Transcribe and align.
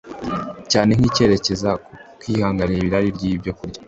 cyane 0.71 0.91
nkicyerekeza 0.97 1.69
ku 1.83 1.89
kwihanganira 2.19 2.81
irari 2.87 3.09
ryibyokurya 3.17 3.79